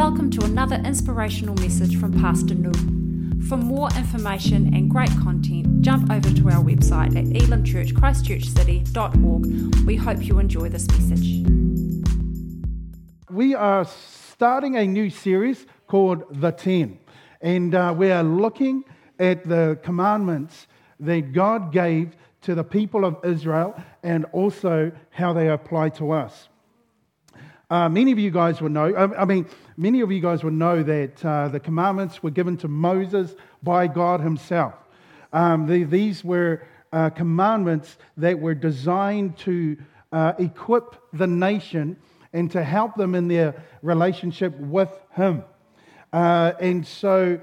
[0.00, 2.72] Welcome to another inspirational message from Pastor Nu.
[3.48, 9.84] For more information and great content, jump over to our website at elimchurchchristchurchcity.org.
[9.84, 11.46] We hope you enjoy this message.
[13.28, 16.98] We are starting a new series called The Ten,
[17.42, 18.84] and uh, we are looking
[19.18, 20.66] at the commandments
[21.00, 26.48] that God gave to the people of Israel and also how they apply to us.
[27.70, 29.46] Uh, many of you guys would know, I, I mean,
[29.80, 33.86] many of you guys would know that uh, the commandments were given to Moses by
[33.86, 34.74] God Himself.
[35.32, 36.62] Um, the, these were
[36.92, 39.78] uh, commandments that were designed to
[40.12, 41.96] uh, equip the nation
[42.34, 45.44] and to help them in their relationship with Him.
[46.12, 47.40] Uh, and so,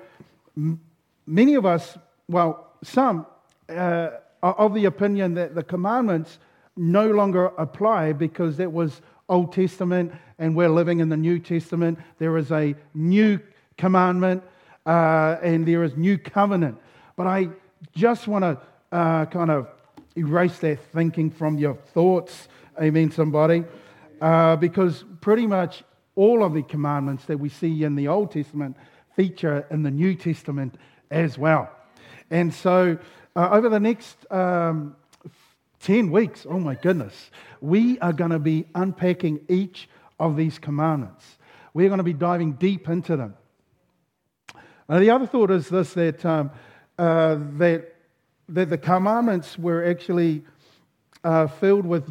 [0.55, 0.79] m-
[1.25, 3.25] many of us, well, some,
[3.67, 4.09] uh,
[4.43, 6.38] are of the opinion that the commandments
[6.75, 11.99] no longer apply because that was Old Testament and we're living in the New Testament.
[12.20, 13.40] There is a new
[13.77, 14.44] commandment
[14.86, 16.78] uh, and there is new covenant.
[17.16, 17.50] But I
[17.94, 18.58] just want to
[18.92, 19.67] uh, kind of
[20.16, 22.47] erase that thinking from your thoughts.
[22.81, 23.64] Amen, somebody.
[24.22, 25.84] Uh, because pretty much
[26.16, 28.75] all of the commandments that we see in the Old Testament
[29.16, 30.75] feature in the New Testament
[31.12, 31.69] as well.
[32.30, 32.97] And so
[33.36, 34.95] uh, over the next um,
[35.81, 41.38] 10 weeks, oh my goodness, we are going to be unpacking each of these commandments.
[41.73, 43.36] We're going to be diving deep into them.
[44.89, 46.52] Now, the other thought is this that, um,
[46.97, 47.94] uh, that,
[48.50, 50.44] that the commandments were actually
[51.23, 52.09] uh, filled with,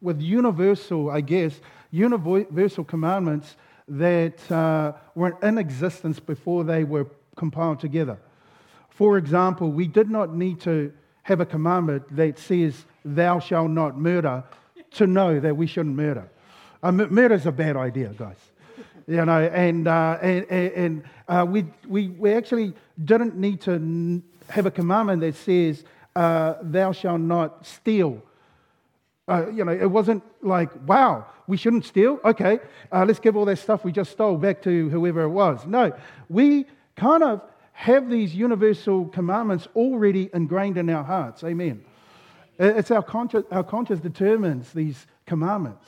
[0.00, 1.60] with universal, I guess,
[1.90, 8.18] universal commandments that uh, were in existence before they were compiled together.
[8.90, 10.92] For example, we did not need to
[11.28, 14.42] have a commandment that says, Thou shalt not murder,
[14.92, 16.26] to know that we shouldn't murder.
[16.82, 18.38] Uh, murder is a bad idea, guys.
[19.06, 22.72] You know, and, uh, and, and uh, we, we, we actually
[23.04, 25.84] didn't need to have a commandment that says,
[26.16, 28.22] uh, Thou shalt not steal.
[29.28, 32.18] Uh, you know, it wasn't like, wow, we shouldn't steal.
[32.24, 32.58] Okay,
[32.90, 35.66] uh, let's give all that stuff we just stole back to whoever it was.
[35.66, 35.92] No,
[36.30, 36.64] we
[36.96, 37.42] kind of
[37.78, 41.44] have these universal commandments already ingrained in our hearts.
[41.44, 41.84] Amen.
[42.58, 45.86] It's our conscience, our conscience determines these commandments.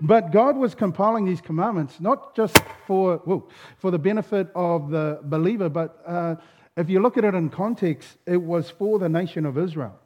[0.00, 5.20] But God was compiling these commandments not just for, whoa, for the benefit of the
[5.24, 6.36] believer, but uh,
[6.74, 9.98] if you look at it in context, it was for the nation of Israel.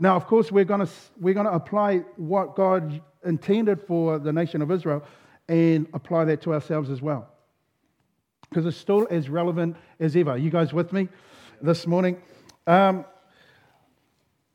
[0.00, 0.88] Now, of course, we're going
[1.20, 5.04] we're to apply what God intended for the nation of Israel
[5.48, 7.31] and apply that to ourselves as well
[8.52, 10.36] because it's still as relevant as ever.
[10.36, 11.08] You guys with me
[11.62, 12.20] this morning?
[12.66, 13.06] Um,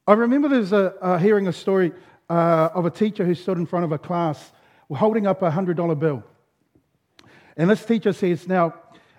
[0.06, 1.94] I remember there's a, hearing a story
[2.30, 4.52] uh, of a teacher who stood in front of a class
[4.92, 6.24] holding up a $100 bill.
[7.58, 8.76] And this teacher says, Now,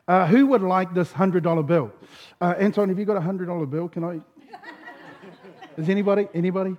[0.07, 1.93] uh, who would like this $100 bill?
[2.41, 3.89] Uh, Anton, have you got a $100 bill?
[3.89, 4.21] Can I?
[5.77, 6.29] Is anybody?
[6.35, 6.77] Anybody?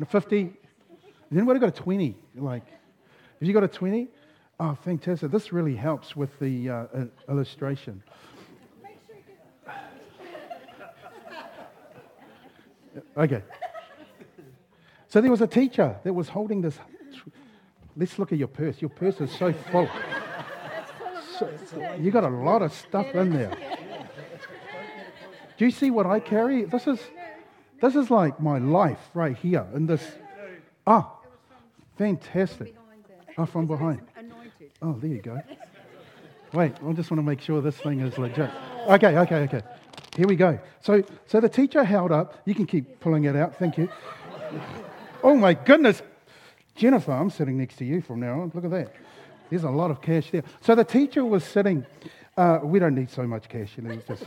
[0.00, 0.42] A 50?
[0.44, 0.52] Has
[1.30, 2.16] anybody got a 20?
[2.36, 4.08] Like, have you got a 20?
[4.58, 5.30] Oh, fantastic.
[5.30, 6.86] This really helps with the uh,
[7.28, 8.02] illustration.
[13.14, 13.42] Okay.
[15.08, 16.78] So there was a teacher that was holding this.
[17.96, 18.80] Let's look at your purse.
[18.80, 19.88] Your purse is so full.
[21.38, 21.50] So,
[21.98, 23.56] you got a lot of stuff in there.
[25.56, 26.64] Do you see what I carry?
[26.64, 27.00] This is,
[27.80, 30.02] this is like my life right here in this.
[30.86, 31.12] Ah,
[31.96, 32.74] fantastic.
[33.38, 34.02] Oh, from behind.
[34.82, 35.40] Oh, there you go.
[36.52, 38.50] Wait, I just want to make sure this thing is legit.
[38.88, 39.62] Okay, okay, okay.
[40.16, 40.58] Here we go.
[40.80, 42.40] So, so the teacher held up.
[42.44, 43.56] You can keep pulling it out.
[43.56, 43.88] Thank you.
[45.22, 46.02] Oh my goodness,
[46.74, 48.52] Jennifer, I'm sitting next to you from now on.
[48.54, 48.94] Look at that.
[49.50, 50.44] There's a lot of cash there.
[50.60, 51.84] So the teacher was sitting.
[52.36, 53.96] Uh, we don't need so much cash, you know.
[54.06, 54.24] Just,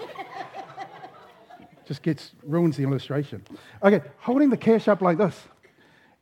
[1.86, 3.44] just gets ruins the illustration.
[3.84, 5.36] Okay, holding the cash up like this,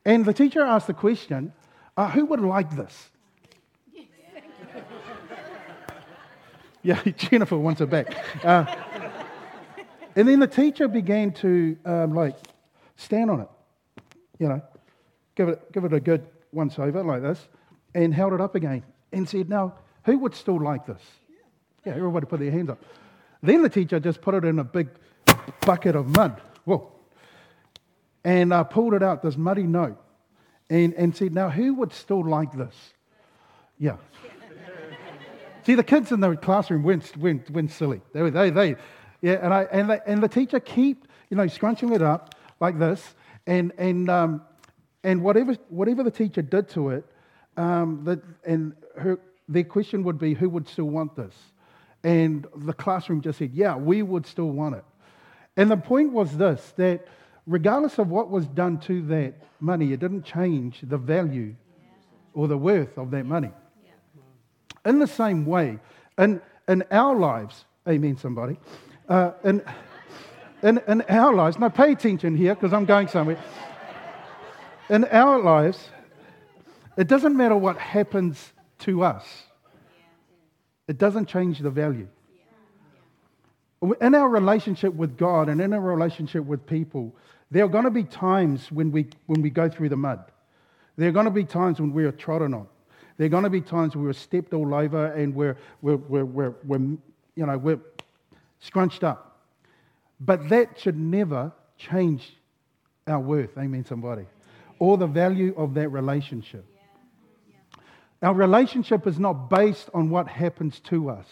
[0.04, 1.52] and the teacher asked the question,
[1.96, 3.10] uh, "Who would like this?"
[6.88, 8.16] Yeah, Jennifer wants it back.
[8.42, 8.64] Uh,
[10.16, 12.34] and then the teacher began to um, like
[12.96, 13.48] stand on it,
[14.38, 14.62] you know,
[15.34, 17.46] give it, give it a good once over like this,
[17.94, 18.82] and held it up again
[19.12, 19.74] and said, Now,
[20.04, 21.02] who would still like this?
[21.84, 22.82] Yeah, everybody put their hands up.
[23.42, 24.88] Then the teacher just put it in a big
[25.66, 26.40] bucket of mud.
[26.64, 26.90] Whoa.
[28.24, 30.02] And uh, pulled it out, this muddy note,
[30.70, 32.74] and, and said, Now, who would still like this?
[33.78, 33.98] Yeah,
[35.68, 38.00] See, the kids in the classroom went, went, went silly.
[38.14, 38.76] They, they, they,
[39.20, 42.78] yeah, and, I, and, they, and the teacher keep, you know, scrunching it up like
[42.78, 43.14] this,
[43.46, 44.40] and, and, um,
[45.04, 47.04] and whatever, whatever the teacher did to it,
[47.58, 51.34] um, the, and her, their question would be, who would still want this?
[52.02, 54.84] And the classroom just said, yeah, we would still want it.
[55.58, 57.06] And the point was this that
[57.46, 61.54] regardless of what was done to that money, it didn't change the value
[62.32, 63.50] or the worth of that money.
[64.84, 65.78] In the same way,
[66.16, 68.58] in, in our lives, amen, somebody,
[69.08, 69.62] uh, in,
[70.62, 73.38] in, in our lives, now pay attention here because I'm going somewhere.
[74.90, 75.88] In our lives,
[76.96, 79.24] it doesn't matter what happens to us,
[80.86, 82.08] it doesn't change the value.
[84.00, 87.14] In our relationship with God and in our relationship with people,
[87.50, 90.20] there are going to be times when we, when we go through the mud.
[90.96, 92.66] There are going to be times when we are trodden on.
[93.18, 96.24] There are going to be times where we're stepped all over and we're, we're, we're,
[96.24, 97.80] we're, we're, you know, we're
[98.60, 99.40] scrunched up.
[100.20, 102.32] But that should never change
[103.08, 103.58] our worth.
[103.58, 104.26] Amen, somebody.
[104.78, 106.64] Or the value of that relationship.
[108.22, 111.26] Our relationship is not based on what happens to us.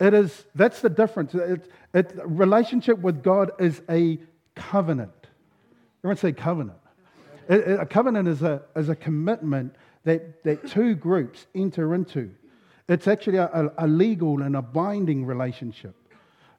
[0.00, 1.34] It is, that's the difference.
[1.34, 4.18] It, it, relationship with God is a
[4.54, 5.12] covenant.
[6.00, 6.78] Everyone say covenant.
[7.48, 12.30] It, a covenant is a, is a commitment that, that two groups enter into.
[12.88, 15.94] It's actually a, a legal and a binding relationship.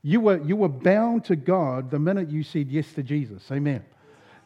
[0.01, 3.43] You were, you were bound to God the minute you said yes to Jesus.
[3.51, 3.83] Amen.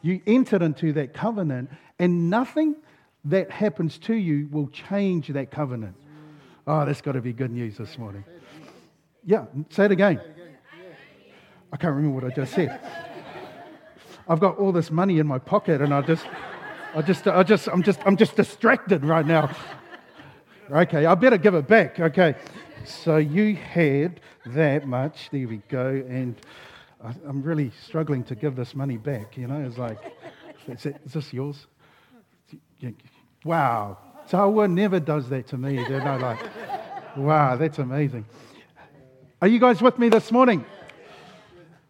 [0.02, 2.76] You entered into that covenant, and nothing
[3.24, 5.96] that happens to you will change that covenant.
[6.66, 8.24] Oh, that's got to be good news this morning.
[9.24, 10.20] Yeah, say it again.
[11.72, 12.80] I can't remember what I just said.
[14.28, 16.24] I've got all this money in my pocket, and I just,
[16.94, 19.54] I just, I just, I'm just, I'm just distracted right now.
[20.70, 22.00] Okay, I better give it back.
[22.00, 22.34] Okay,
[22.84, 25.28] so you had that much.
[25.30, 26.34] There we go, and
[27.26, 29.36] I'm really struggling to give this money back.
[29.36, 29.98] You know, it's like,
[30.66, 31.66] is, it, is this yours?
[33.44, 33.98] Wow.
[34.28, 35.74] Tawa never does that to me.
[35.74, 36.38] You know, like,
[37.16, 38.24] wow, that's amazing.
[39.40, 40.64] Are you guys with me this morning?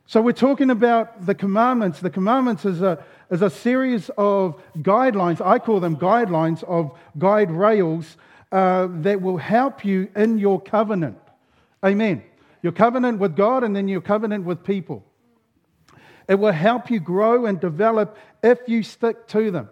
[0.07, 2.01] So we're talking about the commandments.
[2.01, 5.45] The commandments is a, is a series of guidelines.
[5.45, 8.17] I call them guidelines of guide rails
[8.51, 11.19] uh, that will help you in your covenant.
[11.85, 12.23] Amen.
[12.63, 15.05] Your covenant with God and then your covenant with people.
[16.29, 19.69] It will help you grow and develop if you stick to them.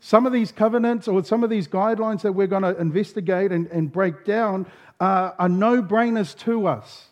[0.00, 3.66] Some of these covenants or some of these guidelines that we're going to investigate and,
[3.68, 4.66] and break down
[5.00, 7.08] uh, are no brainers to us.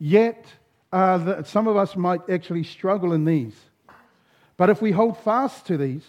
[0.00, 0.46] Yet,
[0.92, 3.54] uh, the, some of us might actually struggle in these.
[4.56, 6.04] But if we hold fast to these,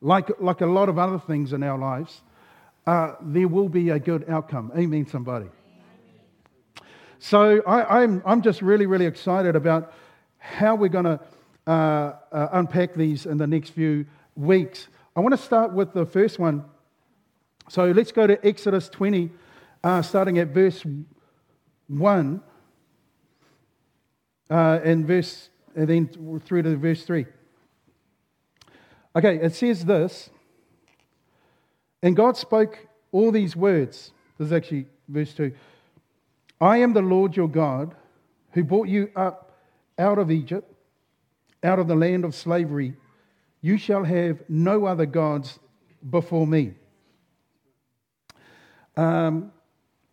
[0.00, 2.22] like, like a lot of other things in our lives,
[2.86, 4.72] uh, there will be a good outcome.
[4.76, 5.46] Amen, somebody.
[7.18, 9.92] So I, am I'm, I'm just really, really excited about
[10.38, 11.20] how we're going to
[11.66, 14.04] uh, uh, unpack these in the next few
[14.36, 14.88] weeks.
[15.16, 16.64] I want to start with the first one.
[17.70, 19.30] So let's go to Exodus 20,
[19.82, 20.84] uh, starting at verse
[21.88, 22.42] 1,
[24.50, 27.26] uh, and, verse, and then through to verse 3.
[29.16, 30.30] Okay, it says this
[32.02, 34.12] And God spoke all these words.
[34.38, 35.52] This is actually verse 2.
[36.60, 37.94] I am the Lord your God
[38.52, 39.52] who brought you up
[39.98, 40.72] out of Egypt,
[41.62, 42.94] out of the land of slavery.
[43.60, 45.58] You shall have no other gods
[46.10, 46.74] before me.
[48.96, 49.52] Um,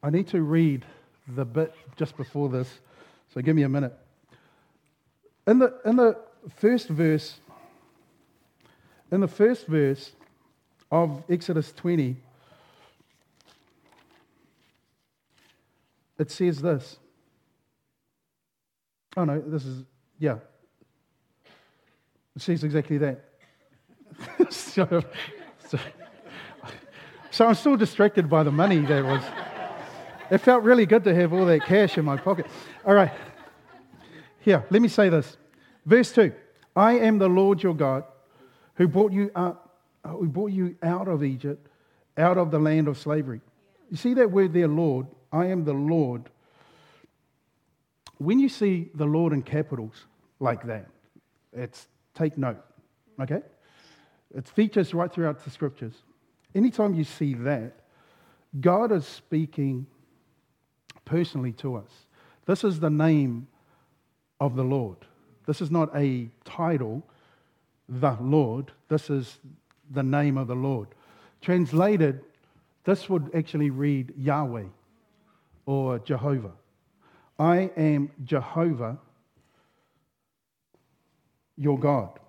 [0.02, 0.86] I need to read
[1.28, 2.68] the bit just before this,
[3.34, 3.96] so give me a minute.
[5.48, 6.18] In the, in the
[6.56, 7.40] first verse,
[9.12, 10.12] in the first verse
[10.92, 12.16] of Exodus 20,
[16.20, 16.98] it says this.
[19.18, 19.84] Oh no, this is,
[20.20, 20.38] yeah.
[22.36, 23.26] It says exactly that.
[24.50, 25.04] so,
[25.68, 25.80] so,
[27.32, 29.24] so, I'm still distracted by the money that was.
[30.30, 32.46] It felt really good to have all that cash in my pocket.
[32.86, 33.12] All right.
[34.42, 35.38] Here, let me say this.
[35.86, 36.34] Verse 2
[36.76, 38.04] I am the Lord your God
[38.76, 41.68] who brought you up, uh, who brought you out of Egypt,
[42.18, 43.42] out of the land of slavery.
[43.90, 45.08] You see that word there, Lord?
[45.32, 46.30] I am the Lord.
[48.18, 50.06] When you see the Lord in capitals
[50.40, 50.88] like that,
[51.54, 52.64] it's take note,
[53.20, 53.42] okay?
[54.34, 55.94] It features right throughout the scriptures.
[56.56, 57.74] Anytime you see that,
[58.60, 59.86] God is speaking
[61.06, 61.90] personally to us.
[62.46, 63.48] This is the name
[64.42, 64.98] of the Lord.
[65.46, 67.04] This is not a title,
[67.88, 68.72] the Lord.
[68.90, 69.38] This is
[69.92, 70.90] the name of the Lord.
[71.42, 72.22] Translated,
[72.84, 74.66] this would actually read Yahweh
[75.66, 76.52] or Jehovah.
[77.38, 78.98] I am Jehovah,
[81.56, 82.20] your God,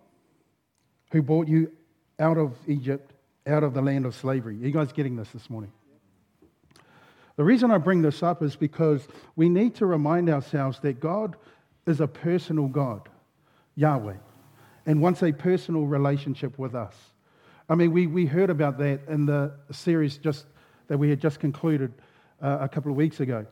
[1.13, 1.73] who brought you
[2.19, 3.13] out of Egypt,
[3.47, 4.55] out of the land of slavery.
[4.57, 5.73] Are you guys getting this this morning?
[7.37, 11.37] The reason I bring this up is because we need to remind ourselves that God
[11.87, 13.09] is a personal God,
[13.75, 14.17] Yahweh,
[14.87, 16.95] and wants a personal relationship with us.
[17.69, 20.47] I mean, we, we heard about that in the series just
[20.89, 21.93] that we had just concluded
[22.43, 23.47] uh, a couple of weeks ago.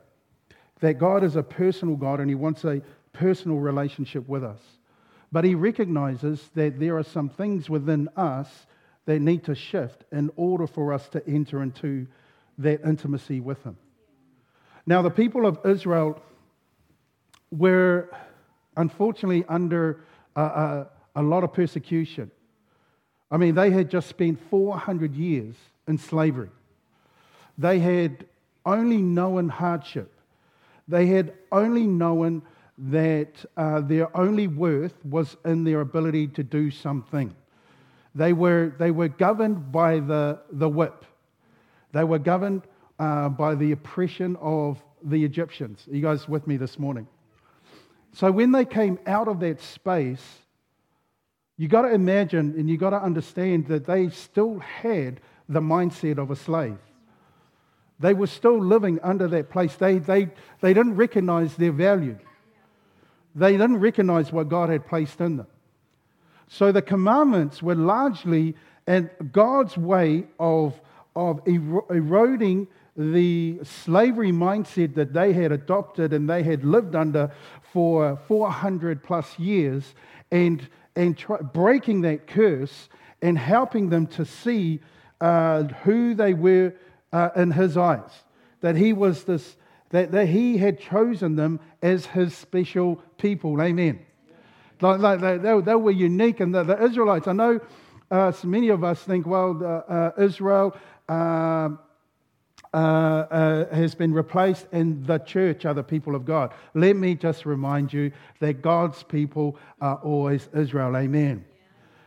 [0.81, 2.83] That God is a personal God and He wants a
[3.13, 4.61] personal relationship with us.
[5.33, 8.67] But He recognizes that there are some things within us
[9.07, 12.07] that need to shift in order for us to enter into
[12.59, 13.77] that intimacy with Him.
[14.87, 16.21] Now, the people of Israel
[17.51, 18.11] were
[18.77, 20.01] unfortunately under
[20.37, 22.31] a, a, a lot of persecution.
[23.31, 25.55] I mean, they had just spent 400 years
[25.87, 26.51] in slavery.
[27.59, 28.27] They had
[28.65, 30.13] only known hardship.
[30.89, 32.43] They had only known
[32.79, 37.35] that uh, their only worth was in their ability to do something.
[38.15, 41.05] They were, they were governed by the, the whip.
[41.93, 42.63] They were governed
[42.99, 45.87] uh, by the oppression of the Egyptians.
[45.89, 47.07] Are you guys with me this morning?
[48.13, 50.25] So when they came out of that space,
[51.57, 56.19] you got to imagine and you got to understand that they still had the mindset
[56.19, 56.79] of a slave.
[57.99, 59.75] They were still living under that place.
[59.75, 60.29] They, they,
[60.61, 62.19] they didn't recognize their value.
[63.35, 65.47] They didn't recognize what God had placed in them.
[66.49, 70.81] So the commandments were largely and God's way of,
[71.15, 77.31] of eroding the slavery mindset that they had adopted and they had lived under
[77.73, 79.95] for 400 plus years
[80.31, 82.89] and, and try, breaking that curse
[83.23, 84.81] and helping them to see
[85.21, 86.75] uh, who they were
[87.13, 88.11] uh, in his eyes.
[88.61, 89.57] That he was this,
[89.91, 93.61] that, that he had chosen them as his special people.
[93.61, 94.01] Amen.
[94.81, 96.41] Like, like they, they, they, were unique.
[96.41, 97.61] And the, the Israelites, I know
[98.11, 100.77] uh, so many of us think, well, uh, Israel.
[102.73, 106.53] Uh, uh, has been replaced, and the church are the people of God.
[106.73, 110.97] Let me just remind you that God's people are always Israel.
[110.97, 111.45] Amen.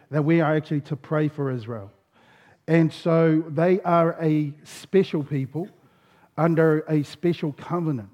[0.10, 1.92] That we are actually to pray for Israel.
[2.66, 5.68] And so they are a special people
[6.38, 8.08] under a special covenant.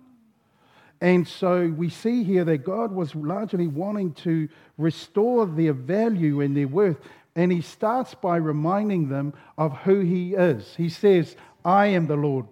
[1.02, 6.58] And so we see here that God was largely wanting to restore their value and
[6.58, 6.98] their worth.
[7.36, 10.76] And he starts by reminding them of who he is.
[10.76, 11.38] He says,
[11.70, 12.48] I am the Lord,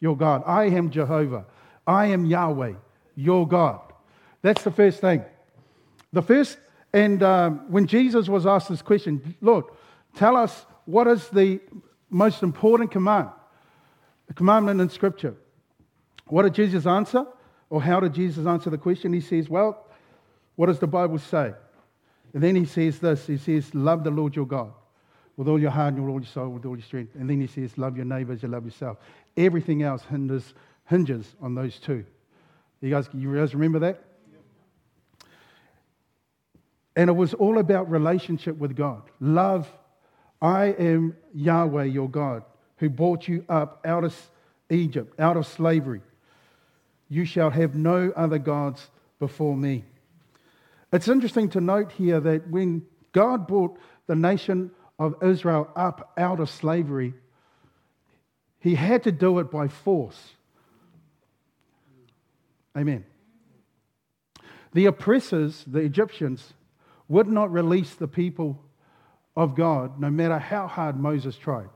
[0.00, 0.42] your God.
[0.46, 1.46] I am Jehovah.
[1.86, 2.74] I am Yahweh,
[3.16, 3.80] your God.
[4.42, 5.24] That's the first thing.
[6.12, 6.58] The first,
[6.92, 9.64] and um, when Jesus was asked this question, Lord,
[10.14, 11.60] tell us what is the
[12.10, 13.30] most important command?
[14.28, 15.36] The commandment in Scripture.
[16.26, 17.24] What did Jesus answer?
[17.70, 19.14] Or how did Jesus answer the question?
[19.14, 19.86] He says, Well,
[20.56, 21.54] what does the Bible say?
[22.34, 24.72] And then he says this He says, Love the Lord your God
[25.40, 27.14] with all your heart and with all your soul, with all your strength.
[27.14, 28.98] And then he says, Love your neighbor as you love yourself.
[29.38, 30.52] Everything else hinders,
[30.84, 32.04] hinges on those two.
[32.82, 34.04] You guys, you guys remember that?
[36.94, 39.00] And it was all about relationship with God.
[39.18, 39.66] Love
[40.42, 42.44] I am Yahweh your God,
[42.76, 44.14] who brought you up out of
[44.68, 46.02] Egypt, out of slavery.
[47.08, 49.84] You shall have no other gods before me.
[50.92, 52.82] It's interesting to note here that when
[53.12, 57.14] God brought the nation of Israel up out of slavery,
[58.60, 60.34] he had to do it by force.
[62.76, 63.04] Amen.
[64.74, 66.52] The oppressors, the Egyptians,
[67.08, 68.62] would not release the people
[69.34, 71.70] of God, no matter how hard Moses tried.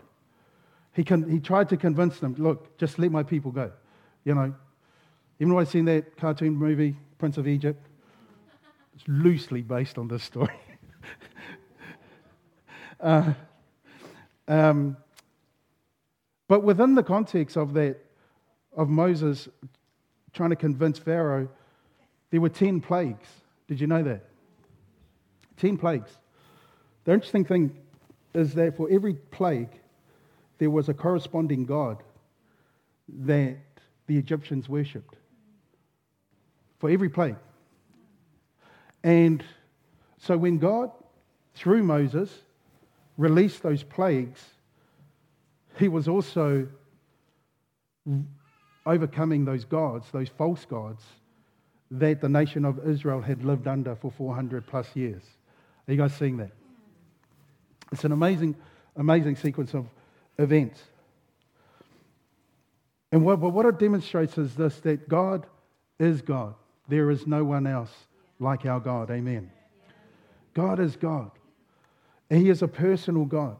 [0.92, 3.72] He, con- he tried to convince them, look, just let my people go.
[4.24, 4.54] You know,
[5.40, 7.84] even though I've seen that cartoon movie, Prince of Egypt,
[8.94, 10.54] it's loosely based on this story.
[13.04, 13.34] Uh,
[14.48, 14.96] um,
[16.48, 17.98] but within the context of that,
[18.76, 19.48] of Moses
[20.32, 21.48] trying to convince Pharaoh,
[22.30, 23.28] there were 10 plagues.
[23.68, 24.24] Did you know that?
[25.58, 26.10] 10 plagues.
[27.04, 27.76] The interesting thing
[28.34, 29.70] is that for every plague,
[30.58, 32.02] there was a corresponding god
[33.26, 33.58] that
[34.06, 35.16] the Egyptians worshipped.
[36.78, 37.36] For every plague.
[39.02, 39.44] And
[40.18, 40.90] so when God,
[41.54, 42.30] through Moses,
[43.16, 44.42] released those plagues,
[45.78, 46.68] he was also
[48.86, 51.02] overcoming those gods, those false gods
[51.90, 55.22] that the nation of Israel had lived under for 400 plus years.
[55.86, 56.50] Are you guys seeing that?
[57.92, 58.56] It's an amazing,
[58.96, 59.86] amazing sequence of
[60.38, 60.80] events.
[63.12, 65.46] And what, what it demonstrates is this that God
[65.98, 66.54] is God.
[66.88, 67.92] There is no one else
[68.40, 69.10] like our God.
[69.10, 69.50] Amen.
[70.52, 71.30] God is God.
[72.34, 73.56] He is a personal God.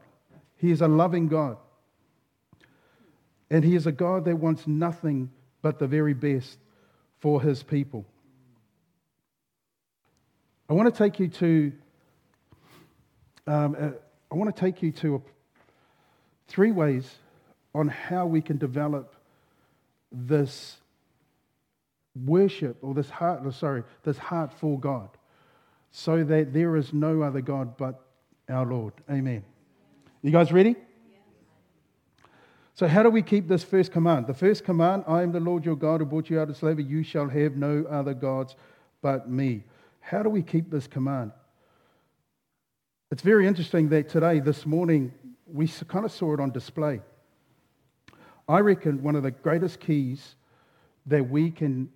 [0.57, 1.57] He is a loving God.
[3.49, 5.29] And He is a God that wants nothing
[5.61, 6.57] but the very best
[7.19, 8.05] for His people.
[10.69, 11.71] I want to take you to,
[13.45, 13.89] um, uh,
[14.31, 15.21] I want to take you to a,
[16.47, 17.09] three ways
[17.75, 19.15] on how we can develop
[20.11, 20.77] this
[22.25, 25.09] worship or this heart, oh, sorry, this heart for God,
[25.91, 28.04] so that there is no other God but
[28.49, 28.93] our Lord.
[29.09, 29.43] Amen.
[30.21, 30.75] You guys ready?
[32.73, 34.27] So, how do we keep this first command?
[34.27, 36.83] The first command I am the Lord your God who brought you out of slavery.
[36.83, 38.55] You shall have no other gods
[39.01, 39.63] but me.
[40.01, 41.31] How do we keep this command?
[43.11, 45.13] It's very interesting that today, this morning,
[45.45, 46.99] we kind of saw it on display.
[48.47, 50.35] I reckon one of the greatest keys
[51.05, 51.89] that we can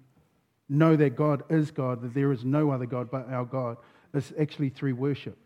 [0.70, 3.78] know that God is God, that there is no other God but our God,
[4.14, 5.38] is actually through worship.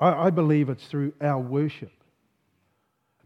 [0.00, 1.92] I, I believe it's through our worship.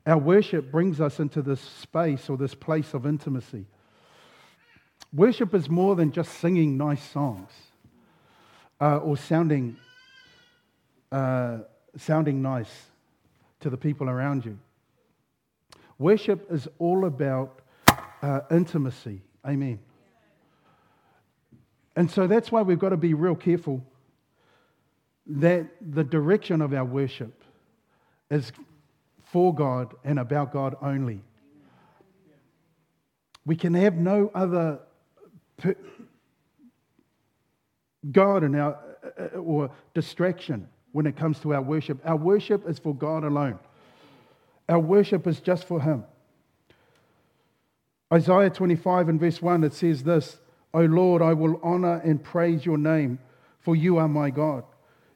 [0.07, 3.65] Our worship brings us into this space or this place of intimacy.
[5.13, 7.51] Worship is more than just singing nice songs
[8.81, 9.77] uh, or sounding,
[11.11, 11.59] uh,
[11.97, 12.91] sounding nice
[13.61, 14.59] to the people around you.
[15.99, 17.61] Worship is all about
[18.21, 19.23] uh, intimacy.
[19.47, 19.79] Amen.
[21.97, 23.87] And so that's why we've got to be real careful
[25.27, 27.43] that the direction of our worship
[28.31, 28.53] is
[29.25, 31.23] for God and about God only.
[33.47, 34.81] We can have no other
[38.11, 38.79] God in our
[39.19, 42.01] uh, or distraction when it comes to our worship.
[42.05, 43.59] Our worship is for God alone.
[44.69, 46.05] Our worship is just for Him.
[48.13, 50.39] Isaiah 25 and verse 1, it says this
[50.73, 53.19] O Lord, I will honor and praise your name,
[53.61, 54.65] for you are my God.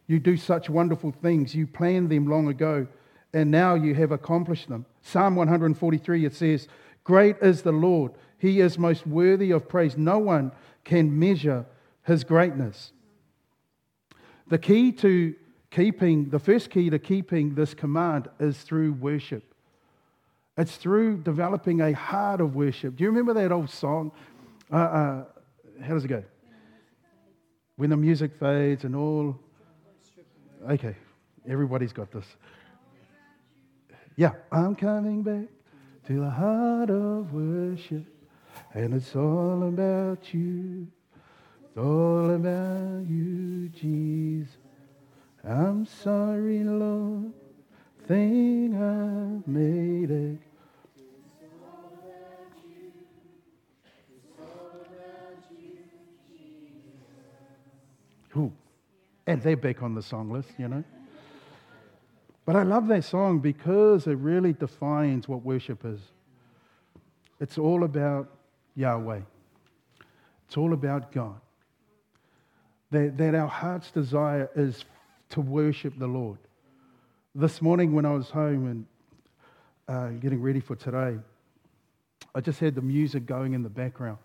[0.09, 1.55] You do such wonderful things.
[1.55, 2.89] You planned them long ago,
[3.33, 4.87] and now you have accomplished them.
[5.03, 6.67] Psalm 143, it says,
[7.05, 8.13] Great is the Lord.
[8.39, 9.97] He is most worthy of praise.
[9.97, 10.51] No one
[10.83, 11.67] can measure
[12.05, 12.93] his greatness.
[14.49, 15.35] The key to
[15.71, 19.55] keeping, the first key to keeping this command is through worship.
[20.57, 22.97] It's through developing a heart of worship.
[22.97, 24.11] Do you remember that old song?
[24.73, 25.25] Uh, uh,
[25.83, 26.25] how does it go?
[27.77, 29.39] When the music fades and all.
[30.67, 30.97] Okay,
[31.49, 32.27] everybody's got this.
[34.17, 35.49] Yeah, I'm coming back
[36.07, 38.05] to the heart of worship,
[38.75, 40.89] and it's all about you.
[41.65, 44.57] It's all about you, Jesus.
[45.45, 47.33] I'm sorry, Lord,
[48.07, 50.39] thing I've made it.
[58.37, 58.53] Ooh.
[59.29, 60.83] And they're back on the song list, you know.
[62.47, 66.01] But I love that song because it really defines what worship is.
[67.39, 68.31] It's all about
[68.75, 69.21] Yahweh,
[70.47, 71.39] it's all about God.
[72.91, 74.87] That, that our heart's desire is
[75.29, 76.39] to worship the Lord.
[77.35, 78.87] This morning, when I was home and
[79.89, 81.19] uh, getting ready for today,
[82.35, 84.19] I just had the music going in the background.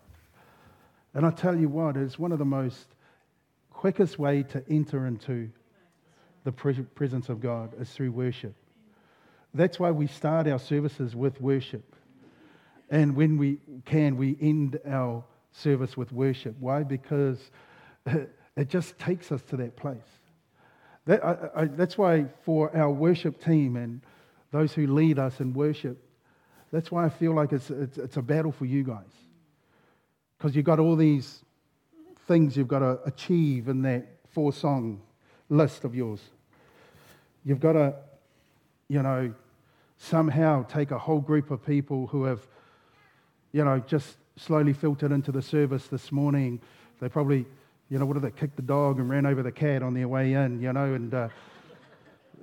[1.12, 2.86] And I tell you what, it's one of the most
[3.84, 5.50] quickest way to enter into
[6.44, 8.54] the presence of God is through worship.
[9.52, 11.94] That's why we start our services with worship.
[12.88, 16.56] And when we can, we end our service with worship.
[16.60, 16.82] Why?
[16.82, 17.50] Because
[18.06, 20.08] it just takes us to that place.
[21.04, 24.00] That, I, I, that's why, for our worship team and
[24.50, 26.02] those who lead us in worship,
[26.72, 29.12] that's why I feel like it's, it's, it's a battle for you guys.
[30.38, 31.44] Because you've got all these
[32.26, 35.00] things you've got to achieve in that four song
[35.48, 36.20] list of yours.
[37.44, 37.94] You've got to,
[38.88, 39.34] you know,
[39.98, 42.46] somehow take a whole group of people who have,
[43.52, 46.60] you know, just slowly filtered into the service this morning.
[47.00, 47.44] They probably,
[47.90, 50.08] you know, what did they kicked the dog and ran over the cat on their
[50.08, 51.28] way in, you know, and, uh,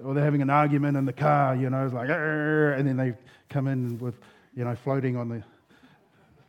[0.04, 3.14] or they're having an argument in the car, you know, it's like, and then they
[3.50, 4.16] come in with,
[4.56, 5.44] you know, floating on the,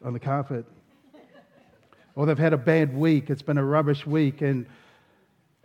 [0.05, 0.65] on the carpet
[2.15, 4.67] or they've had a bad week, it's been a rubbish week, and,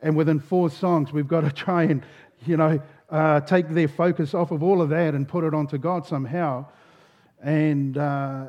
[0.01, 2.03] and within four songs, we've got to try and,
[2.45, 5.77] you know, uh, take their focus off of all of that and put it onto
[5.77, 6.65] God somehow.
[7.41, 8.47] And, uh,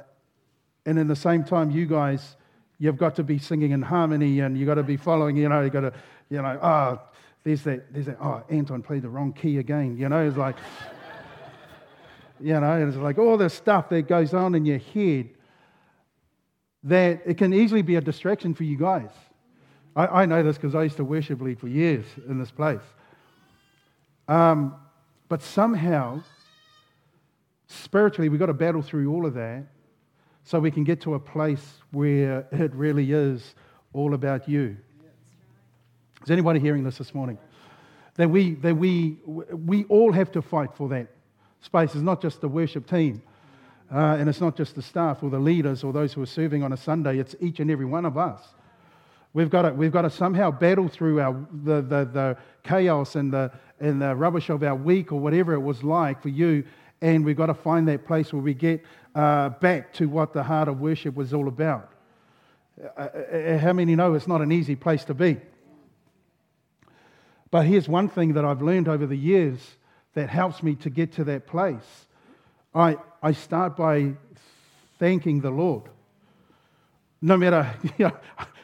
[0.87, 2.37] and in the same time, you guys,
[2.79, 5.63] you've got to be singing in harmony and you've got to be following, you know,
[5.63, 5.93] you've got to,
[6.31, 7.01] you know, oh,
[7.45, 9.97] there's that, there's that, oh, Anton played the wrong key again.
[9.97, 10.57] You know, it's like,
[12.41, 15.31] you know, it's like all this stuff that goes on in your head
[16.89, 19.11] that it can easily be a distraction for you guys.
[19.95, 22.87] I, I know this because I used to worship lead for years in this place.
[24.27, 24.75] Um,
[25.29, 26.23] But somehow,
[27.67, 29.65] spiritually, we've got to battle through all of that
[30.43, 33.55] so we can get to a place where it really is
[33.93, 34.77] all about you.
[36.25, 37.39] Is anybody hearing this this morning?
[38.15, 41.09] That we, that we, we all have to fight for that
[41.61, 41.95] space.
[41.95, 43.21] It's not just the worship team,
[43.93, 46.63] uh, and it's not just the staff or the leaders or those who are serving
[46.63, 47.19] on a Sunday.
[47.19, 48.43] It's each and every one of us.
[49.33, 53.33] We've got to, we've got to somehow battle through our, the, the, the chaos and
[53.33, 56.65] the, and the rubbish of our week or whatever it was like for you,
[57.01, 58.83] and we've got to find that place where we get
[59.15, 61.93] uh, back to what the heart of worship was all about.
[62.97, 65.37] Uh, uh, how many know it's not an easy place to be?
[67.51, 69.59] But here's one thing that I've learned over the years
[70.15, 72.07] that helps me to get to that place.
[72.75, 74.13] I, I start by
[74.99, 75.85] thanking the Lord.
[77.21, 78.17] No matter, you know,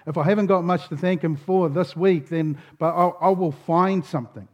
[0.07, 3.31] if I haven't got much to thank Him for this week, then but I'll, I
[3.31, 4.49] will find something.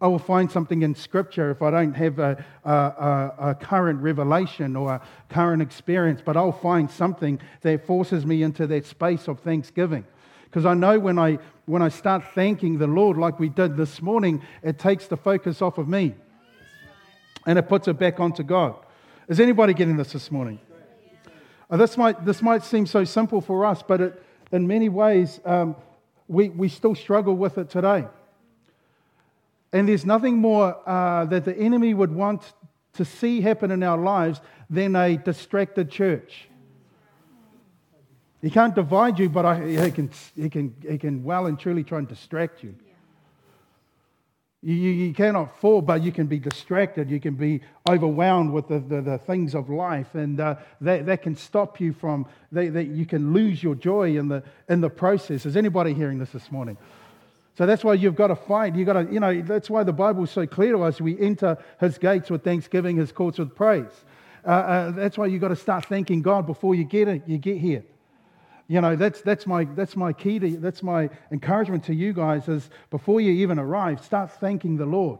[0.00, 4.74] I will find something in Scripture if I don't have a, a, a, current revelation
[4.74, 9.38] or a current experience, but I'll find something that forces me into that space of
[9.40, 10.04] thanksgiving.
[10.46, 14.02] Because I know when I, when I start thanking the Lord, like we did this
[14.02, 16.16] morning, it takes the focus off of me
[17.46, 18.74] and it puts it back onto God.
[19.28, 20.58] Is anybody getting this this morning?
[21.70, 25.40] Uh, this, might, this might seem so simple for us, but it, in many ways,
[25.44, 25.76] um,
[26.26, 28.04] we, we still struggle with it today.
[29.72, 32.52] And there's nothing more uh, that the enemy would want
[32.94, 36.48] to see happen in our lives than a distracted church.
[38.42, 41.84] He can't divide you, but I, he, can, he, can, he can well and truly
[41.84, 42.74] try and distract you.
[44.64, 47.10] You, you, cannot fall, but you can be distracted.
[47.10, 51.22] You can be overwhelmed with the, the, the things of life, and uh, that, that
[51.22, 54.88] can stop you from, that, that you can lose your joy in the, in the
[54.88, 55.46] process.
[55.46, 56.76] Is anybody hearing this this morning?
[57.58, 58.76] So that's why you've got to fight.
[58.76, 61.00] You've got to, you know, that's why the Bible is so clear to us.
[61.00, 64.04] We enter his gates with thanksgiving, his courts with praise.
[64.44, 67.38] Uh, uh, that's why you've got to start thanking God before you get it, you
[67.38, 67.82] get here.
[68.68, 72.48] You know, that's, that's, my, that's my key to, that's my encouragement to you guys
[72.48, 75.18] is before you even arrive, start thanking the Lord.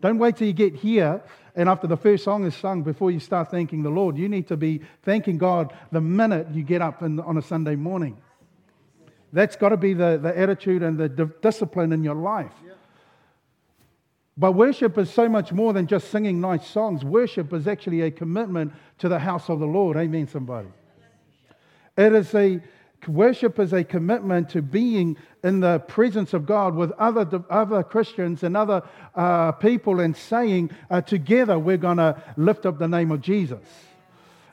[0.00, 1.22] Don't wait till you get here
[1.56, 4.16] and after the first song is sung before you start thanking the Lord.
[4.16, 7.74] You need to be thanking God the minute you get up in, on a Sunday
[7.74, 8.16] morning.
[9.32, 11.08] That's got to be the, the attitude and the
[11.42, 12.52] discipline in your life.
[14.36, 17.04] But worship is so much more than just singing nice songs.
[17.04, 19.96] Worship is actually a commitment to the house of the Lord.
[19.96, 20.68] Amen, somebody.
[21.98, 22.60] It is a
[23.06, 28.42] worship is a commitment to being in the presence of God with other, other Christians
[28.42, 28.82] and other
[29.14, 33.66] uh, people and saying, uh, together we're going to lift up the name of Jesus.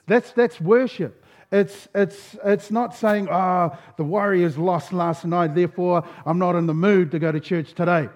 [0.08, 1.24] That's, that's worship.
[1.52, 6.56] It's, it's, it's not saying, ah, oh, the Warriors lost last night, therefore I'm not
[6.56, 8.10] in the mood to go to church today.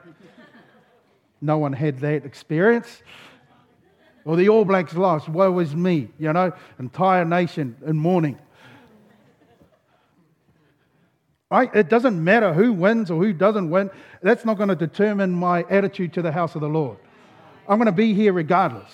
[1.41, 3.01] no one had that experience.
[4.25, 8.37] Or the All Blacks lost, woe is me, you know, entire nation in mourning.
[11.51, 11.73] Right?
[11.73, 13.89] It doesn't matter who wins or who doesn't win.
[14.21, 16.97] That's not going to determine my attitude to the house of the Lord.
[17.67, 18.91] I'm going to be here regardless.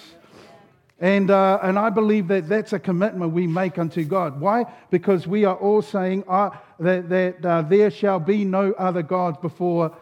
[1.00, 4.40] And, uh, and I believe that that's a commitment we make unto God.
[4.40, 4.66] Why?
[4.90, 9.38] Because we are all saying uh, that, that uh, there shall be no other gods
[9.42, 9.96] before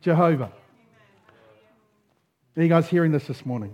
[0.00, 0.50] Jehovah.
[2.56, 3.72] Are you guys hearing this this morning?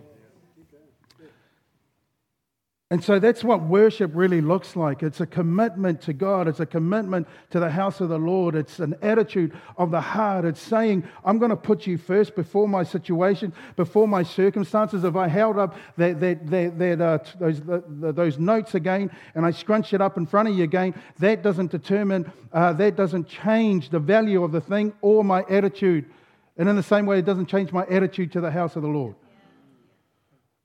[2.94, 5.02] And so that's what worship really looks like.
[5.02, 6.46] It's a commitment to God.
[6.46, 8.54] It's a commitment to the house of the Lord.
[8.54, 10.44] It's an attitude of the heart.
[10.44, 15.02] It's saying, I'm going to put you first before my situation, before my circumstances.
[15.02, 19.44] If I held up that, that, that, that uh, those, the, those notes again and
[19.44, 23.26] I scrunch it up in front of you again, that doesn't determine, uh, that doesn't
[23.26, 26.09] change the value of the thing or my attitude.
[26.57, 28.88] And in the same way, it doesn't change my attitude to the house of the
[28.88, 29.16] Lord.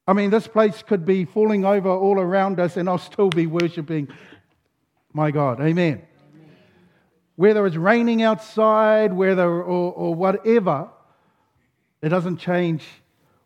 [0.09, 3.45] I mean, this place could be falling over all around us, and I'll still be
[3.45, 4.07] worshiping
[5.13, 5.61] my God.
[5.61, 6.01] Amen.
[6.01, 6.01] Amen.
[7.35, 10.89] Whether it's raining outside, whether or, or whatever,
[12.01, 12.83] it doesn't change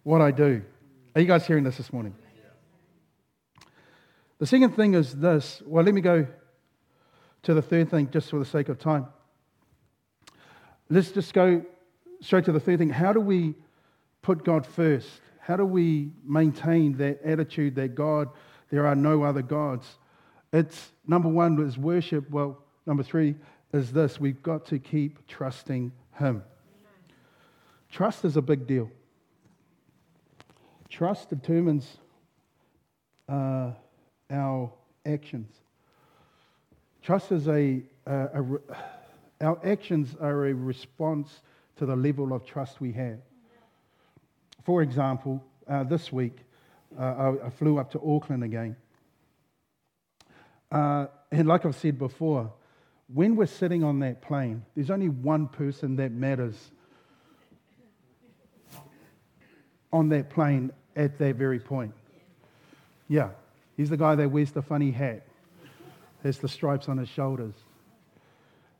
[0.03, 0.61] what I do.
[1.13, 2.15] Are you guys hearing this this morning?
[4.39, 5.61] The second thing is this.
[5.65, 6.25] Well, let me go
[7.41, 9.07] to the third thing just for the sake of time.
[10.89, 11.65] Let's just go
[12.21, 12.89] straight to the third thing.
[12.89, 13.53] How do we
[14.21, 15.09] put God first?
[15.43, 18.29] How do we maintain that attitude that God,
[18.69, 19.97] there are no other gods?
[20.53, 22.29] It's number one is worship.
[22.29, 23.35] Well, number three
[23.73, 26.43] is this we've got to keep trusting Him.
[27.91, 28.89] Trust is a big deal.
[30.87, 31.97] Trust determines
[33.27, 33.71] uh,
[34.29, 34.71] our
[35.05, 35.51] actions.
[37.01, 38.45] Trust is a, a, a,
[39.41, 41.41] our actions are a response
[41.75, 43.19] to the level of trust we have.
[44.63, 46.37] For example, uh, this week,
[46.97, 48.75] uh, I, I, flew up to Auckland again.
[50.71, 52.51] Uh, and like I've said before,
[53.13, 56.71] when we're sitting on that plane, there's only one person that matters
[59.91, 61.93] on that plane at that very point.
[63.07, 63.29] Yeah,
[63.77, 65.25] he's the guy that wears the funny hat,
[66.23, 67.53] has the stripes on his shoulders.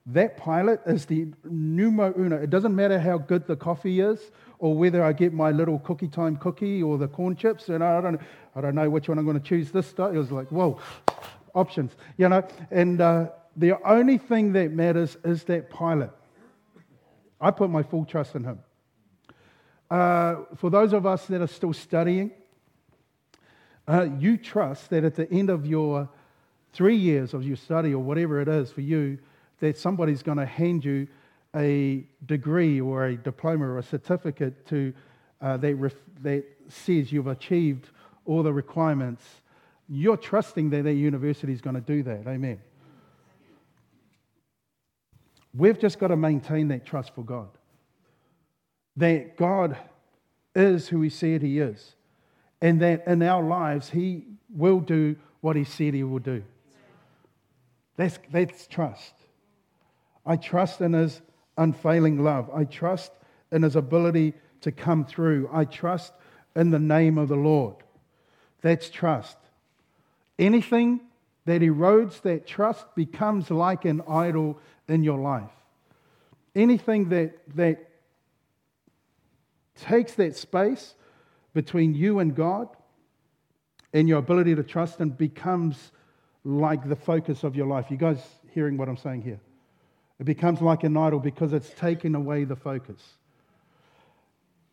[0.06, 2.36] That pilot is the numero uno.
[2.36, 6.10] It doesn't matter how good the coffee is or whether I get my little cookie
[6.10, 7.70] time cookie or the corn chips.
[7.70, 8.20] And I don't,
[8.56, 10.14] I don't know which one I'm going to choose this time.
[10.16, 10.80] It was like, whoa,
[11.56, 12.46] options, you know.
[12.70, 16.12] And uh, the only thing that matters is that pilot.
[17.40, 18.60] I put my full trust in him.
[19.90, 22.32] Uh, for those of us that are still studying,
[23.88, 26.10] uh, you trust that at the end of your
[26.74, 29.20] three years of your study or whatever it is for you,
[29.64, 31.08] that somebody's going to hand you
[31.56, 34.94] a degree or a diploma or a certificate to,
[35.40, 37.88] uh, that, ref- that says you've achieved
[38.26, 39.24] all the requirements.
[39.88, 42.28] You're trusting that that university is going to do that.
[42.28, 42.60] Amen.
[45.56, 47.48] We've just got to maintain that trust for God.
[48.98, 49.78] That God
[50.54, 51.96] is who He said He is.
[52.62, 56.44] And that in our lives, He will do what He said He will do.
[57.96, 59.14] That's, that's trust.
[60.26, 61.22] I trust in his
[61.58, 62.50] unfailing love.
[62.54, 63.12] I trust
[63.52, 65.50] in his ability to come through.
[65.52, 66.14] I trust
[66.56, 67.76] in the name of the Lord.
[68.62, 69.38] That's trust.
[70.40, 71.02] Anything
[71.46, 74.58] that erodes that trust becomes like an idol
[74.88, 75.52] in your life.
[76.56, 77.90] Anything that, that
[79.76, 80.96] takes that space
[81.54, 82.70] between you and God
[83.94, 85.92] and your ability to trust and becomes
[86.44, 87.88] like the focus of your life.
[87.90, 88.20] You guys
[88.52, 89.40] hearing what I'm saying here?
[90.24, 93.02] It becomes like an idol because it's taken away the focus.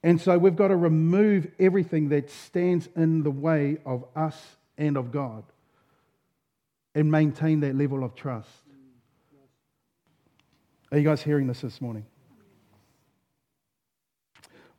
[0.00, 4.40] And so we've got to remove everything that stands in the way of us
[4.78, 5.42] and of God
[6.94, 8.48] and maintain that level of trust.
[10.92, 12.06] Are you guys hearing this this morning?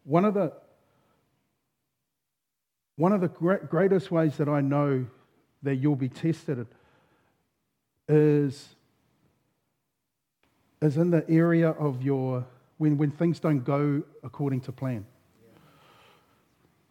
[0.06, 0.54] One of the,
[2.96, 5.06] one of the greatest ways that I know
[5.64, 6.66] that you'll be tested
[8.08, 8.70] is
[10.82, 12.46] is in the area of your,
[12.78, 15.06] when, when things don't go according to plan.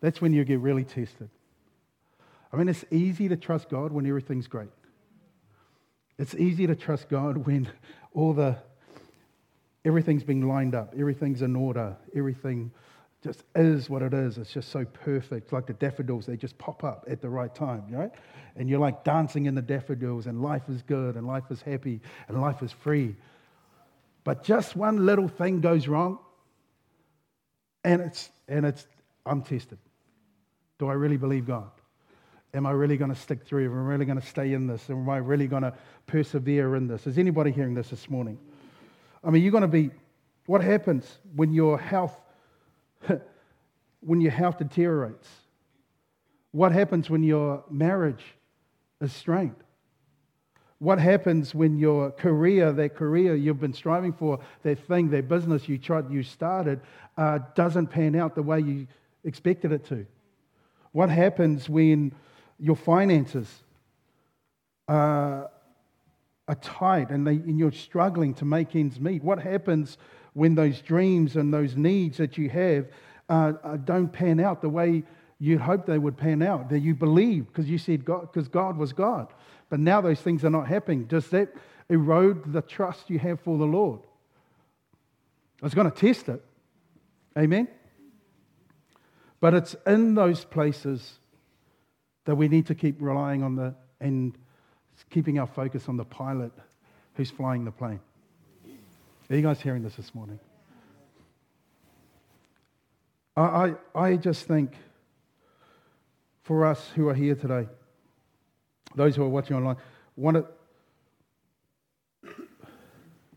[0.00, 1.28] That's when you get really tested.
[2.52, 4.70] I mean, it's easy to trust God when everything's great.
[6.18, 7.68] It's easy to trust God when
[8.14, 8.56] all the,
[9.84, 12.72] everything's being lined up, everything's in order, everything
[13.22, 14.38] just is what it is.
[14.38, 15.52] It's just so perfect.
[15.52, 18.10] Like the daffodils, they just pop up at the right time, right?
[18.56, 22.00] And you're like dancing in the daffodils, and life is good, and life is happy,
[22.28, 23.14] and life is free.
[24.24, 26.18] But just one little thing goes wrong,
[27.84, 28.86] and it's, and it's,
[29.24, 29.78] I'm tested.
[30.78, 31.70] Do I really believe God?
[32.52, 33.66] Am I really going to stick through?
[33.66, 34.90] Am I really going to stay in this?
[34.90, 35.72] Am I really going to
[36.06, 37.06] persevere in this?
[37.06, 38.38] Is anybody hearing this this morning?
[39.22, 39.90] I mean, you're going to be,
[40.46, 42.16] what happens when your health,
[44.00, 45.28] when your health deteriorates?
[46.52, 48.24] What happens when your marriage
[49.00, 49.54] is strained?
[50.80, 55.68] What happens when your career, that career you've been striving for, that thing, that business
[55.68, 56.80] you tried, you started,
[57.18, 58.86] uh, doesn't pan out the way you
[59.22, 60.06] expected it to?
[60.92, 62.12] What happens when
[62.58, 63.46] your finances
[64.88, 65.48] uh,
[66.48, 69.22] are tight and, they, and you're struggling to make ends meet?
[69.22, 69.98] What happens
[70.32, 72.86] when those dreams and those needs that you have
[73.28, 75.02] uh, uh don't pan out the way
[75.38, 78.78] you'd hoped they would pan out, that you believed because you said God, because God
[78.78, 79.32] was God?
[79.70, 81.04] But now those things are not happening.
[81.04, 81.54] Does that
[81.88, 84.00] erode the trust you have for the Lord?
[85.62, 86.44] I was going to test it.
[87.38, 87.68] Amen?
[89.40, 91.18] But it's in those places
[92.26, 94.36] that we need to keep relying on the and
[95.08, 96.52] keeping our focus on the pilot
[97.14, 98.00] who's flying the plane.
[99.30, 100.38] Are you guys hearing this this morning?
[103.36, 104.74] I, I, I just think
[106.42, 107.68] for us who are here today,
[108.94, 109.76] those who are watching online,
[110.16, 110.46] want to,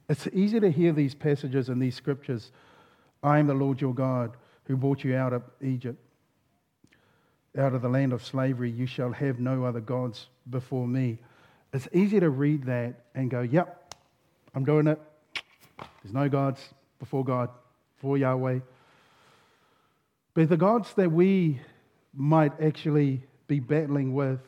[0.09, 2.51] it's easy to hear these passages and these scriptures.
[3.21, 4.35] I am the Lord your God
[4.65, 5.99] who brought you out of Egypt,
[7.57, 8.69] out of the land of slavery.
[8.69, 11.19] You shall have no other gods before me.
[11.71, 13.95] It's easy to read that and go, yep,
[14.53, 14.99] I'm doing it.
[16.03, 16.61] There's no gods
[16.99, 17.49] before God,
[17.95, 18.59] before Yahweh.
[20.33, 21.61] But the gods that we
[22.13, 24.39] might actually be battling with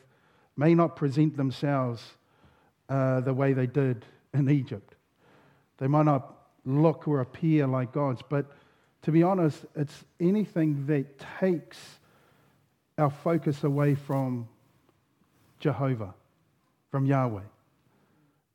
[0.56, 2.02] may not present themselves
[2.88, 4.94] uh, the way they did in Egypt.
[5.78, 8.46] They might not look or appear like gods, but
[9.02, 11.78] to be honest, it's anything that takes
[12.98, 14.48] our focus away from
[15.60, 16.14] Jehovah,
[16.90, 17.42] from Yahweh.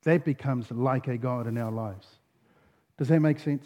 [0.02, 2.06] That becomes like a God in our lives.
[2.98, 3.64] Does that make sense?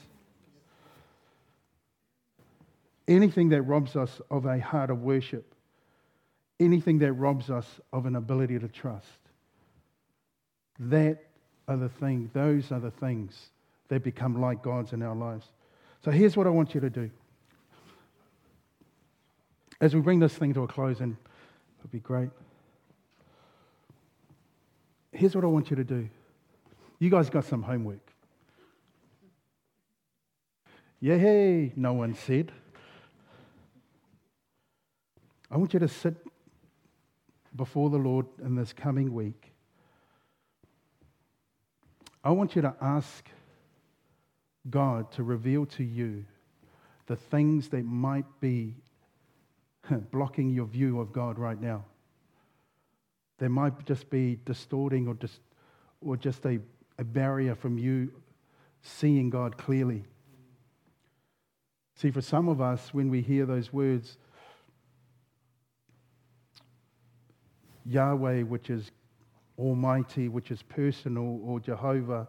[3.09, 5.56] Anything that robs us of a heart of worship,
[6.59, 9.07] anything that robs us of an ability to trust,
[10.79, 11.25] that
[11.69, 13.51] are the thing, those are the things
[13.89, 15.47] that become like gods in our lives.
[16.05, 17.11] So here's what I want you to do.
[19.81, 21.17] As we bring this thing to a close, and
[21.79, 22.31] it'll be great.
[25.13, 26.09] Here's what I want you to do.
[26.99, 28.01] You guys got some homework.
[31.01, 32.53] Yay, no one said.
[35.51, 36.17] I want you to sit
[37.57, 39.53] before the Lord in this coming week.
[42.23, 43.29] I want you to ask
[44.69, 46.25] God to reveal to you
[47.07, 48.75] the things that might be
[50.11, 51.85] blocking your view of God right now.
[53.39, 55.41] There might just be distorting or just,
[56.01, 56.59] or just a,
[56.99, 58.11] a barrier from you
[58.83, 60.05] seeing God clearly.
[61.95, 64.19] See, for some of us, when we hear those words,
[67.89, 68.91] Yahweh, which is
[69.59, 72.29] Almighty, which is personal, or Jehovah,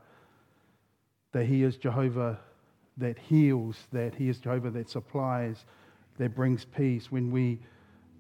[1.31, 2.39] that He is Jehovah
[2.97, 5.65] that heals, that He is Jehovah that supplies,
[6.17, 7.11] that brings peace.
[7.11, 7.59] When we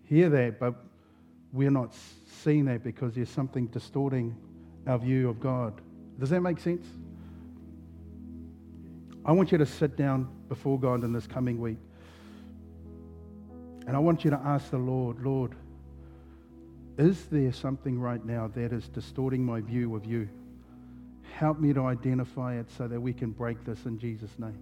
[0.03, 0.75] hear that, but
[1.53, 1.95] we're not
[2.43, 4.35] seeing that because there's something distorting
[4.85, 5.81] our view of God.
[6.19, 6.85] Does that make sense?
[9.25, 11.77] I want you to sit down before God in this coming week.
[13.85, 15.55] And I want you to ask the Lord, Lord,
[16.97, 20.27] is there something right now that is distorting my view of you?
[21.33, 24.57] Help me to identify it so that we can break this in Jesus' name.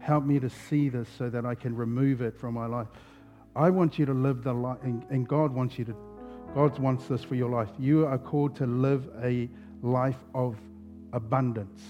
[0.00, 2.88] Help me to see this so that I can remove it from my life.
[3.54, 5.96] I want you to live the life, and, and God wants you to,
[6.54, 7.68] God wants this for your life.
[7.78, 9.48] You are called to live a
[9.82, 10.56] life of
[11.12, 11.82] abundance,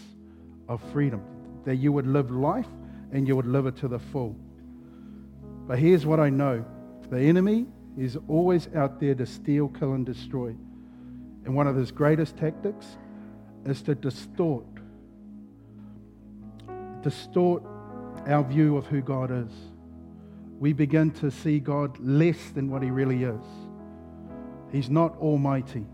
[0.68, 1.22] of freedom.
[1.64, 2.68] That you would live life
[3.12, 4.36] and you would live it to the full.
[5.66, 6.64] But here's what I know
[7.10, 10.54] the enemy is always out there to steal, kill, and destroy.
[11.44, 12.86] And one of his greatest tactics
[13.64, 14.66] is to distort,
[17.02, 17.62] distort
[18.26, 19.52] our view of who God is.
[20.58, 23.44] We begin to see God less than what he really is.
[24.72, 25.86] He's not almighty.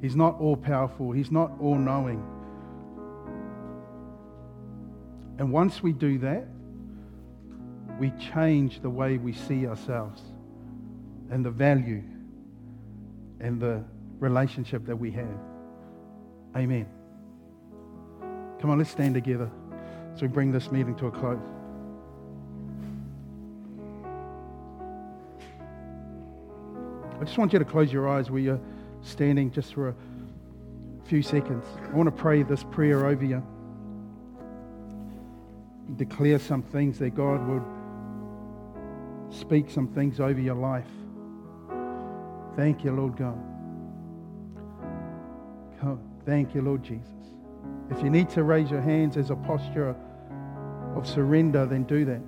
[0.00, 1.12] He's not all powerful.
[1.12, 2.24] He's not all knowing.
[5.38, 6.46] And once we do that,
[8.00, 10.22] we change the way we see ourselves
[11.30, 12.02] and the value
[13.40, 13.84] and the
[14.18, 15.38] relationship that we have.
[16.56, 16.86] Amen.
[18.60, 19.50] Come on, let's stand together
[20.14, 21.38] as we bring this meeting to a close.
[27.20, 28.60] I just want you to close your eyes where you're
[29.02, 29.94] standing just for a
[31.04, 31.64] few seconds.
[31.84, 33.44] I want to pray this prayer over you.
[35.96, 37.62] Declare some things that God would
[39.30, 40.86] speak some things over your life.
[42.58, 43.38] Thank you, Lord God.
[45.80, 46.00] Come.
[46.26, 47.06] Thank you, Lord Jesus.
[47.88, 49.94] If you need to raise your hands as a posture
[50.96, 52.20] of surrender, then do that.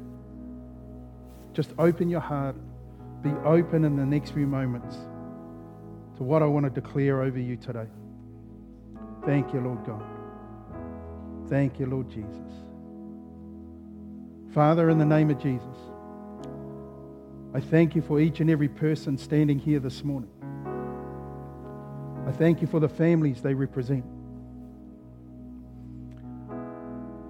[1.53, 2.55] Just open your heart.
[3.23, 4.95] Be open in the next few moments
[6.17, 7.89] to what I want to declare over you today.
[9.27, 10.05] Thank you, Lord God.
[11.49, 12.53] Thank you, Lord Jesus.
[14.55, 15.90] Father, in the name of Jesus,
[17.53, 20.31] I thank you for each and every person standing here this morning.
[22.27, 24.05] I thank you for the families they represent.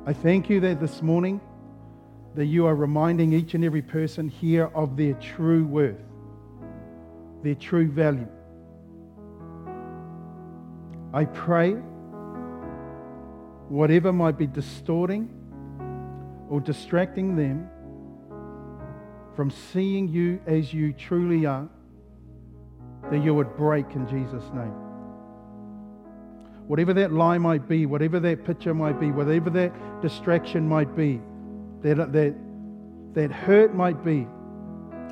[0.07, 1.41] I thank you that this morning
[2.35, 5.97] that you are reminding each and every person here of their true worth,
[7.43, 8.29] their true value.
[11.15, 11.73] I pray
[13.71, 15.31] whatever might be distorting
[16.51, 17.71] or distracting them
[19.35, 21.69] from seeing you as you truly are,
[23.11, 24.91] that you would break in Jesus' name
[26.71, 31.21] whatever that lie might be, whatever that picture might be, whatever that distraction might be,
[31.83, 32.33] that, that,
[33.13, 34.25] that hurt might be.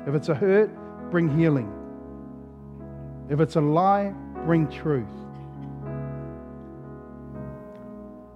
[0.07, 0.71] If it's a hurt,
[1.11, 1.69] bring healing.
[3.29, 4.13] If it's a lie,
[4.45, 5.09] bring truth.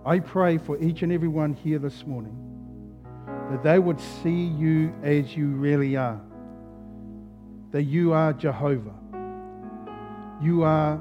[0.05, 2.42] I pray for each and every one here this morning
[3.53, 6.19] that they would see you as you really are.
[7.69, 8.95] That you are Jehovah.
[10.41, 10.99] You are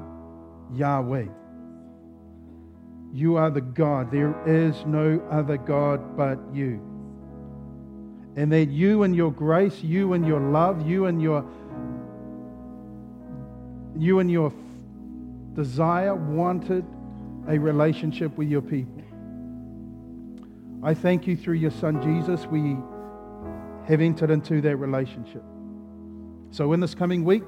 [0.71, 1.25] Yahweh.
[3.11, 4.11] You are the God.
[4.11, 6.79] There is no other God but you.
[8.35, 11.43] And that you and your grace, you and your love, you and your
[13.97, 14.53] you and your
[15.55, 16.85] desire wanted
[17.47, 19.02] a relationship with your people.
[20.83, 22.75] I thank you through your son Jesus, we
[23.87, 25.43] have entered into that relationship.
[26.51, 27.43] So in this coming week,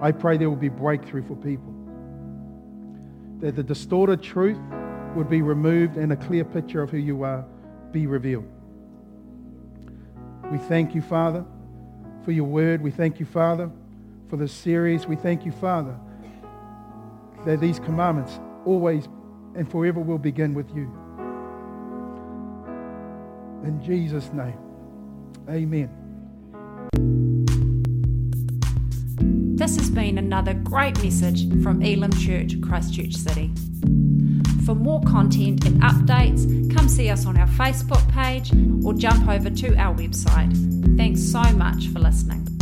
[0.00, 1.74] I pray there will be breakthrough for people.
[3.40, 4.58] That the distorted truth
[5.16, 7.44] would be removed and a clear picture of who you are
[7.90, 8.48] be revealed.
[10.52, 11.44] We thank you, Father,
[12.24, 12.80] for your word.
[12.80, 13.70] We thank you, Father,
[14.28, 15.06] for this series.
[15.06, 15.96] We thank you, Father,
[17.44, 19.08] that these commandments always
[19.56, 21.03] and forever will begin with you.
[23.64, 24.58] In Jesus' name,
[25.48, 25.88] amen.
[29.56, 33.50] This has been another great message from Elim Church, Christchurch City.
[34.66, 38.52] For more content and updates, come see us on our Facebook page
[38.84, 40.96] or jump over to our website.
[40.98, 42.53] Thanks so much for listening.